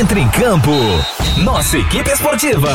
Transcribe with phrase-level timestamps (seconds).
[0.00, 0.70] Entre em campo.
[1.44, 2.70] Nossa equipe esportiva.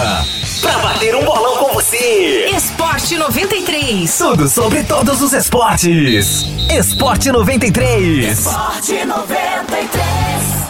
[0.62, 2.52] Pra bater um bolão com você.
[2.56, 4.16] Esporte 93.
[4.16, 6.46] Tudo sobre todos os esportes.
[6.70, 8.38] Esporte 93.
[8.38, 9.92] Esporte 93.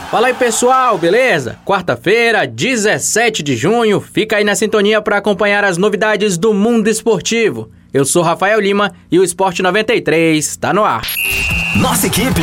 [0.09, 1.59] Fala aí pessoal, beleza?
[1.65, 7.69] Quarta-feira, 17 de junho, fica aí na sintonia para acompanhar as novidades do mundo esportivo.
[7.93, 11.01] Eu sou Rafael Lima e o Esporte 93 está no ar.
[11.75, 12.41] Nossa equipe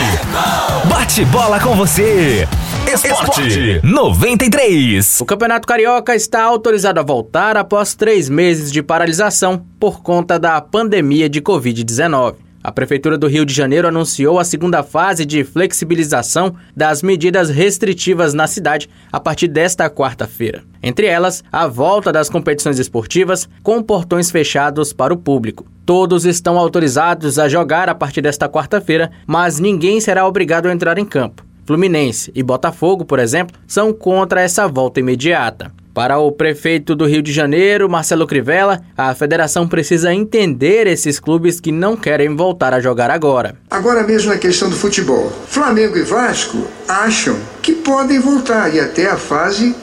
[0.84, 2.46] bate bola com você.
[2.92, 5.22] Esporte 93.
[5.22, 10.60] O Campeonato Carioca está autorizado a voltar após três meses de paralisação por conta da
[10.60, 12.34] pandemia de Covid-19.
[12.62, 18.34] A Prefeitura do Rio de Janeiro anunciou a segunda fase de flexibilização das medidas restritivas
[18.34, 20.62] na cidade a partir desta quarta-feira.
[20.82, 25.66] Entre elas, a volta das competições esportivas com portões fechados para o público.
[25.86, 30.98] Todos estão autorizados a jogar a partir desta quarta-feira, mas ninguém será obrigado a entrar
[30.98, 31.42] em campo.
[31.66, 35.72] Fluminense e Botafogo, por exemplo, são contra essa volta imediata.
[35.94, 41.60] Para o prefeito do Rio de Janeiro, Marcelo Crivella, a federação precisa entender esses clubes
[41.60, 43.56] que não querem voltar a jogar agora.
[43.70, 45.30] Agora mesmo na questão do futebol.
[45.48, 49.74] Flamengo e Vasco acham que podem voltar e até a fase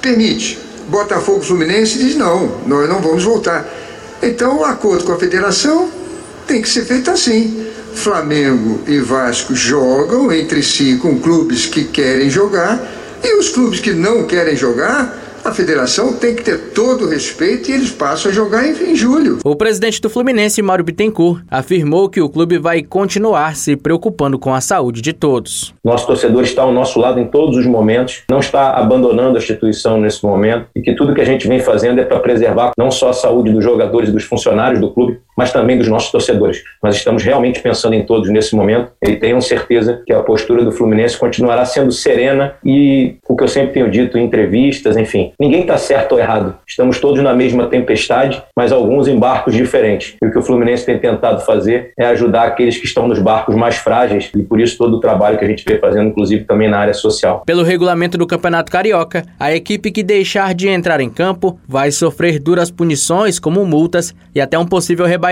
[0.00, 0.56] permite.
[0.88, 3.68] Botafogo Fluminense diz não, nós não vamos voltar.
[4.22, 5.90] Então o acordo com a federação
[6.46, 7.66] tem que ser feito assim.
[7.96, 12.80] Flamengo e Vasco jogam entre si com clubes que querem jogar
[13.24, 17.70] e os clubes que não querem jogar a federação tem que ter todo o respeito
[17.70, 19.38] e eles passam a jogar em, em julho.
[19.44, 24.52] O presidente do Fluminense, Mauro Bittencourt, afirmou que o clube vai continuar se preocupando com
[24.52, 25.72] a saúde de todos.
[25.84, 30.00] Nosso torcedor está ao nosso lado em todos os momentos, não está abandonando a instituição
[30.00, 33.10] nesse momento e que tudo que a gente vem fazendo é para preservar não só
[33.10, 36.62] a saúde dos jogadores e dos funcionários do clube, mas também dos nossos torcedores.
[36.82, 40.72] Nós estamos realmente pensando em todos nesse momento e tenham certeza que a postura do
[40.72, 45.60] Fluminense continuará sendo serena e o que eu sempre tenho dito em entrevistas, enfim, Ninguém
[45.60, 46.56] está certo ou errado.
[46.66, 50.16] Estamos todos na mesma tempestade, mas alguns em barcos diferentes.
[50.22, 53.54] E o que o Fluminense tem tentado fazer é ajudar aqueles que estão nos barcos
[53.54, 56.68] mais frágeis e por isso todo o trabalho que a gente vem fazendo, inclusive também
[56.68, 57.42] na área social.
[57.44, 62.38] Pelo regulamento do Campeonato Carioca, a equipe que deixar de entrar em campo vai sofrer
[62.38, 65.25] duras punições, como multas e até um possível rebaixamento.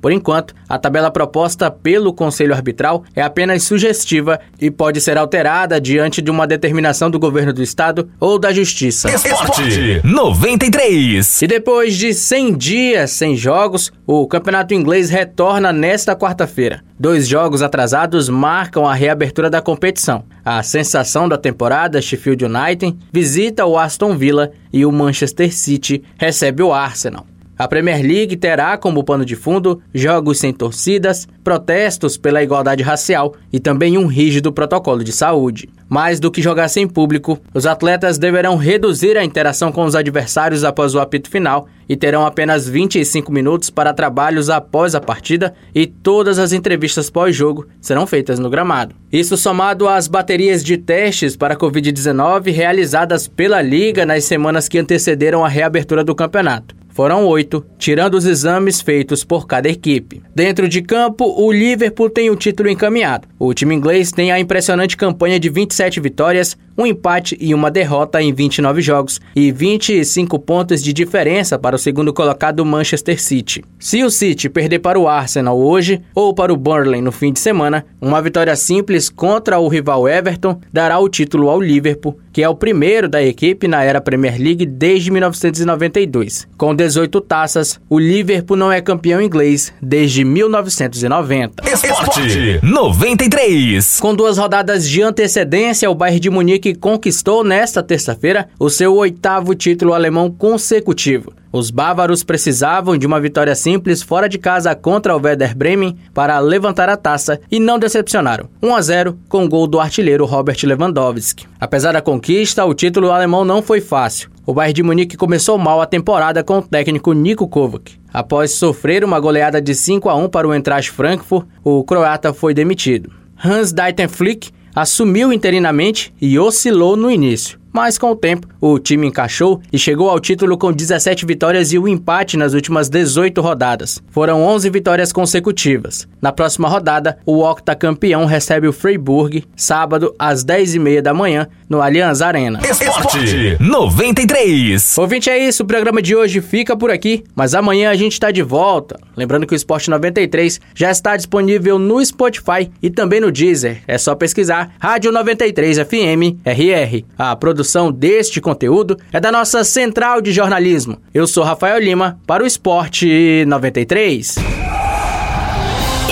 [0.00, 5.80] Por enquanto, a tabela proposta pelo Conselho Arbitral é apenas sugestiva e pode ser alterada
[5.80, 9.10] diante de uma determinação do governo do estado ou da justiça.
[9.10, 11.42] Esporte 93.
[11.42, 16.82] E depois de 100 dias sem jogos, o campeonato inglês retorna nesta quarta-feira.
[16.98, 20.24] Dois jogos atrasados marcam a reabertura da competição.
[20.44, 26.62] A sensação da temporada, Sheffield United, visita o Aston Villa e o Manchester City recebe
[26.62, 27.26] o Arsenal.
[27.58, 33.34] A Premier League terá como pano de fundo jogos sem torcidas, protestos pela igualdade racial
[33.50, 35.66] e também um rígido protocolo de saúde.
[35.88, 40.64] Mais do que jogar sem público, os atletas deverão reduzir a interação com os adversários
[40.64, 45.86] após o apito final e terão apenas 25 minutos para trabalhos após a partida e
[45.86, 48.94] todas as entrevistas pós-jogo serão feitas no gramado.
[49.10, 54.78] Isso somado às baterias de testes para a Covid-19 realizadas pela Liga nas semanas que
[54.78, 56.74] antecederam a reabertura do campeonato.
[56.96, 60.22] Foram oito, tirando os exames feitos por cada equipe.
[60.34, 63.28] Dentro de campo, o Liverpool tem o título encaminhado.
[63.38, 68.20] O time inglês tem a impressionante campanha de 27 vitórias, um empate e uma derrota
[68.20, 73.64] em 29 jogos e 25 pontos de diferença para o segundo colocado Manchester City.
[73.78, 77.40] Se o City perder para o Arsenal hoje ou para o Burnley no fim de
[77.40, 82.48] semana, uma vitória simples contra o rival Everton dará o título ao Liverpool, que é
[82.48, 86.46] o primeiro da equipe na era Premier League desde 1992.
[86.56, 91.64] Com 18 taças, o Liverpool não é campeão inglês desde 1990.
[91.70, 94.00] Esporte 93.
[94.00, 99.54] Com duas rodadas de antecedência, o Bayern de Munique conquistou nesta terça-feira o seu oitavo
[99.54, 101.32] título alemão consecutivo.
[101.52, 106.38] Os bávaros precisavam de uma vitória simples fora de casa contra o Werder Bremen para
[106.38, 108.48] levantar a taça e não decepcionaram.
[108.62, 111.46] 1 a 0 com o gol do artilheiro Robert Lewandowski.
[111.58, 114.30] Apesar da conquista, o título alemão não foi fácil.
[114.44, 117.94] O Bayern de Munique começou mal a temporada com o técnico Niko Kovac.
[118.12, 122.54] Após sofrer uma goleada de 5 a 1 para o Eintracht Frankfurt, o croata foi
[122.54, 123.10] demitido.
[123.42, 129.60] Hans-Dieter Flick assumiu interinamente e oscilou no início mas com o tempo o time encaixou
[129.70, 134.02] e chegou ao título com 17 vitórias e um empate nas últimas 18 rodadas.
[134.10, 136.08] Foram 11 vitórias consecutivas.
[136.22, 142.22] Na próxima rodada, o octacampeão recebe o Freiburg, sábado às 10h30 da manhã, no Allianz
[142.22, 142.60] Arena.
[142.66, 144.96] Esporte 93.
[144.96, 145.62] Ouvinte, é isso.
[145.62, 148.98] O programa de hoje fica por aqui, mas amanhã a gente está de volta.
[149.14, 153.82] Lembrando que o Esporte 93 já está disponível no Spotify e também no Deezer.
[153.86, 157.04] É só pesquisar Rádio 93 FM RR.
[157.18, 160.98] A produção produção deste conteúdo é da nossa central de jornalismo.
[161.12, 164.36] Eu sou Rafael Lima para o Esporte 93.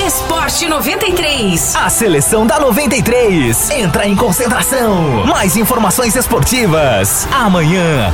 [0.05, 1.77] Esporte 93.
[1.77, 5.25] A seleção da 93 entra em concentração.
[5.27, 8.13] Mais informações esportivas amanhã.